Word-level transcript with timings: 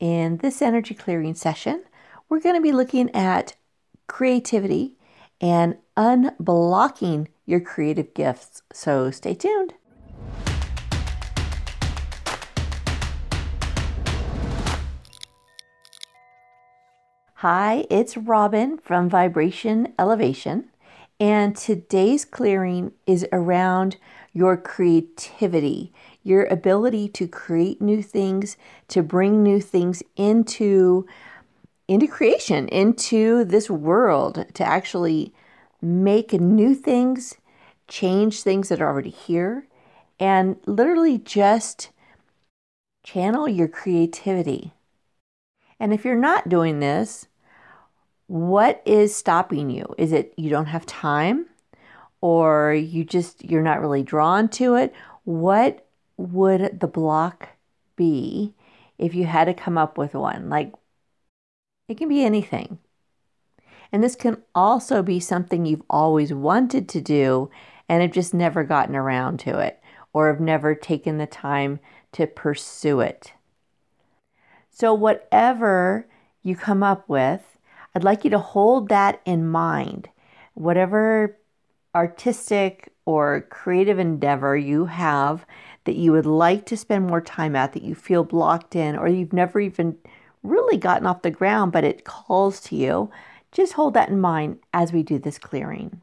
In 0.00 0.38
this 0.38 0.62
energy 0.62 0.94
clearing 0.94 1.34
session, 1.34 1.84
we're 2.30 2.40
going 2.40 2.54
to 2.54 2.62
be 2.62 2.72
looking 2.72 3.14
at 3.14 3.54
creativity 4.06 4.96
and 5.42 5.76
unblocking 5.94 7.26
your 7.44 7.60
creative 7.60 8.14
gifts. 8.14 8.62
So 8.72 9.10
stay 9.10 9.34
tuned. 9.34 9.74
Hi, 17.34 17.84
it's 17.90 18.16
Robin 18.16 18.78
from 18.78 19.10
Vibration 19.10 19.92
Elevation, 19.98 20.70
and 21.20 21.54
today's 21.54 22.24
clearing 22.24 22.92
is 23.06 23.26
around 23.30 23.98
your 24.32 24.56
creativity, 24.56 25.92
your 26.22 26.46
ability 26.46 27.08
to 27.08 27.28
create 27.28 27.82
new 27.82 28.02
things, 28.02 28.56
to 28.88 29.02
bring 29.02 29.42
new 29.42 29.60
things 29.60 30.02
into 30.16 31.06
into 31.86 32.06
creation, 32.06 32.68
into 32.68 33.44
this 33.44 33.68
world, 33.68 34.46
to 34.54 34.64
actually 34.64 35.34
make 35.82 36.32
new 36.32 36.72
things, 36.72 37.34
change 37.88 38.42
things 38.42 38.68
that 38.68 38.80
are 38.80 38.88
already 38.88 39.10
here, 39.10 39.66
and 40.20 40.56
literally 40.66 41.18
just 41.18 41.90
channel 43.02 43.48
your 43.48 43.66
creativity. 43.66 44.72
And 45.80 45.92
if 45.92 46.04
you're 46.04 46.14
not 46.14 46.48
doing 46.48 46.78
this, 46.78 47.26
what 48.30 48.80
is 48.84 49.16
stopping 49.16 49.70
you? 49.70 49.92
Is 49.98 50.12
it 50.12 50.32
you 50.36 50.50
don't 50.50 50.66
have 50.66 50.86
time 50.86 51.46
or 52.20 52.72
you 52.72 53.02
just 53.02 53.44
you're 53.44 53.60
not 53.60 53.80
really 53.80 54.04
drawn 54.04 54.48
to 54.50 54.76
it? 54.76 54.94
What 55.24 55.84
would 56.16 56.78
the 56.78 56.86
block 56.86 57.48
be 57.96 58.54
if 58.98 59.16
you 59.16 59.24
had 59.24 59.46
to 59.46 59.54
come 59.54 59.76
up 59.76 59.98
with 59.98 60.14
one? 60.14 60.48
Like 60.48 60.72
it 61.88 61.98
can 61.98 62.08
be 62.08 62.22
anything. 62.24 62.78
And 63.90 64.00
this 64.00 64.14
can 64.14 64.40
also 64.54 65.02
be 65.02 65.18
something 65.18 65.66
you've 65.66 65.82
always 65.90 66.32
wanted 66.32 66.88
to 66.90 67.00
do 67.00 67.50
and 67.88 68.00
have 68.00 68.12
just 68.12 68.32
never 68.32 68.62
gotten 68.62 68.94
around 68.94 69.40
to 69.40 69.58
it 69.58 69.82
or 70.12 70.28
have 70.28 70.40
never 70.40 70.76
taken 70.76 71.18
the 71.18 71.26
time 71.26 71.80
to 72.12 72.28
pursue 72.28 73.00
it. 73.00 73.32
So, 74.70 74.94
whatever 74.94 76.06
you 76.44 76.54
come 76.54 76.84
up 76.84 77.08
with, 77.08 77.50
I'd 77.94 78.04
like 78.04 78.24
you 78.24 78.30
to 78.30 78.38
hold 78.38 78.88
that 78.88 79.20
in 79.24 79.48
mind. 79.48 80.08
Whatever 80.54 81.36
artistic 81.94 82.92
or 83.04 83.46
creative 83.50 83.98
endeavor 83.98 84.56
you 84.56 84.86
have 84.86 85.44
that 85.84 85.96
you 85.96 86.12
would 86.12 86.26
like 86.26 86.66
to 86.66 86.76
spend 86.76 87.06
more 87.06 87.20
time 87.20 87.56
at, 87.56 87.72
that 87.72 87.82
you 87.82 87.94
feel 87.94 88.22
blocked 88.22 88.76
in, 88.76 88.96
or 88.96 89.08
you've 89.08 89.32
never 89.32 89.58
even 89.60 89.96
really 90.42 90.76
gotten 90.76 91.06
off 91.06 91.22
the 91.22 91.30
ground, 91.30 91.72
but 91.72 91.84
it 91.84 92.04
calls 92.04 92.60
to 92.60 92.76
you, 92.76 93.10
just 93.50 93.72
hold 93.72 93.94
that 93.94 94.08
in 94.08 94.20
mind 94.20 94.58
as 94.72 94.92
we 94.92 95.02
do 95.02 95.18
this 95.18 95.38
clearing. 95.38 96.00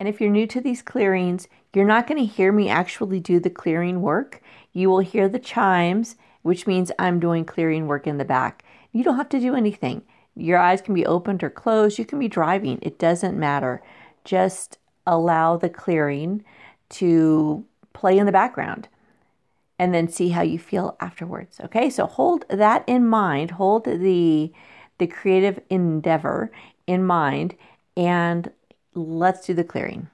And 0.00 0.08
if 0.08 0.20
you're 0.20 0.30
new 0.30 0.46
to 0.48 0.60
these 0.60 0.82
clearings, 0.82 1.48
you're 1.72 1.84
not 1.84 2.06
going 2.06 2.18
to 2.18 2.32
hear 2.32 2.52
me 2.52 2.68
actually 2.68 3.20
do 3.20 3.38
the 3.38 3.50
clearing 3.50 4.02
work. 4.02 4.42
You 4.72 4.90
will 4.90 5.00
hear 5.00 5.28
the 5.28 5.38
chimes, 5.38 6.16
which 6.42 6.66
means 6.66 6.92
I'm 6.98 7.20
doing 7.20 7.44
clearing 7.44 7.86
work 7.86 8.06
in 8.06 8.18
the 8.18 8.24
back. 8.24 8.64
You 8.92 9.04
don't 9.04 9.16
have 9.16 9.28
to 9.30 9.40
do 9.40 9.54
anything. 9.54 10.02
Your 10.36 10.58
eyes 10.58 10.82
can 10.82 10.94
be 10.94 11.06
opened 11.06 11.42
or 11.42 11.50
closed. 11.50 11.98
You 11.98 12.04
can 12.04 12.18
be 12.18 12.28
driving. 12.28 12.78
It 12.82 12.98
doesn't 12.98 13.38
matter. 13.38 13.82
Just 14.24 14.78
allow 15.06 15.56
the 15.56 15.70
clearing 15.70 16.44
to 16.88 17.64
play 17.92 18.18
in 18.18 18.26
the 18.26 18.32
background 18.32 18.88
and 19.78 19.94
then 19.94 20.08
see 20.08 20.30
how 20.30 20.42
you 20.42 20.58
feel 20.58 20.96
afterwards. 21.00 21.60
Okay? 21.60 21.88
So 21.90 22.06
hold 22.06 22.44
that 22.48 22.84
in 22.86 23.06
mind. 23.06 23.52
Hold 23.52 23.84
the 23.84 24.52
the 24.98 25.06
creative 25.06 25.60
endeavor 25.68 26.50
in 26.86 27.04
mind 27.04 27.54
and 27.96 28.50
let's 28.94 29.46
do 29.46 29.52
the 29.52 29.64
clearing. 29.64 30.08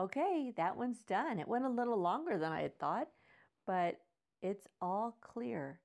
Okay, 0.00 0.52
that 0.56 0.76
one's 0.76 1.02
done. 1.04 1.38
It 1.38 1.46
went 1.46 1.64
a 1.64 1.70
little 1.70 2.00
longer 2.00 2.36
than 2.38 2.50
I 2.50 2.62
had 2.62 2.78
thought, 2.78 3.08
but 3.64 4.00
it's 4.42 4.66
all 4.82 5.16
clear. 5.20 5.78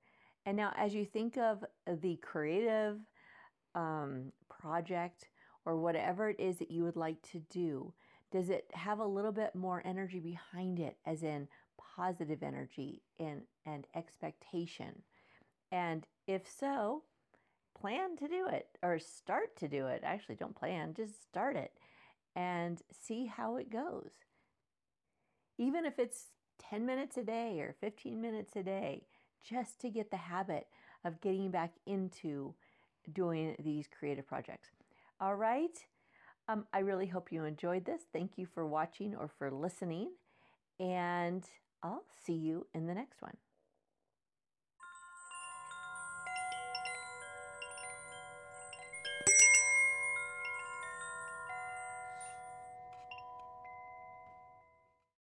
And 0.46 0.58
now, 0.58 0.74
as 0.76 0.96
you 0.96 1.06
think 1.06 1.38
of 1.38 1.64
the 2.02 2.18
creative 2.18 2.98
um, 3.76 4.32
project 4.50 5.30
or 5.66 5.78
whatever 5.78 6.30
it 6.32 6.40
is 6.40 6.58
that 6.58 6.72
you 6.72 6.84
would 6.84 6.96
like 6.96 7.22
to 7.32 7.40
do, 7.52 7.94
does 8.32 8.50
it 8.50 8.70
have 8.74 9.00
a 9.00 9.06
little 9.06 9.32
bit 9.32 9.56
more 9.56 9.82
energy 9.86 10.20
behind 10.20 10.80
it, 10.80 10.98
as 11.06 11.24
in 11.24 11.48
positive 11.78 12.44
energy 12.44 13.02
and, 13.20 13.42
and 13.66 13.88
expectation? 13.96 15.04
And 15.72 16.06
if 16.28 16.50
so, 16.50 17.04
plan 17.80 18.16
to 18.18 18.28
do 18.28 18.48
it 18.48 18.68
or 18.84 19.00
start 19.00 19.56
to 19.58 19.68
do 19.68 19.88
it. 19.88 20.02
Actually, 20.04 20.36
don't 20.36 20.56
plan, 20.56 20.94
just 20.94 21.24
start 21.24 21.56
it 21.56 21.74
and 22.36 22.82
see 22.92 23.26
how 23.26 23.58
it 23.58 23.72
goes. 23.72 24.12
Even 25.58 25.86
if 25.86 26.00
it's 26.00 26.28
10 26.60 26.86
minutes 26.86 27.18
a 27.18 27.24
day 27.24 27.60
or 27.60 27.76
15 27.80 28.22
minutes 28.22 28.56
a 28.56 28.64
day, 28.64 29.04
just 29.44 29.80
to 29.82 29.90
get 29.90 30.12
the 30.12 30.18
habit 30.18 30.68
of 31.04 31.22
getting 31.22 31.50
back 31.50 31.74
into 31.86 32.54
doing 33.12 33.56
these 33.60 33.88
creative 33.88 34.28
projects. 34.28 34.70
All 35.20 35.36
right. 35.36 35.86
Um, 36.50 36.66
I 36.74 36.80
really 36.80 37.06
hope 37.06 37.32
you 37.32 37.44
enjoyed 37.44 37.86
this. 37.86 38.02
Thank 38.12 38.32
you 38.38 38.48
for 38.48 38.66
watching 38.66 39.16
or 39.16 39.30
for 39.38 39.52
listening. 39.52 40.10
And 40.80 41.46
I'll 41.84 42.06
see 42.26 42.34
you 42.34 42.66
in 42.74 42.88
the 42.88 42.96
next 42.96 43.22
one. 43.22 43.38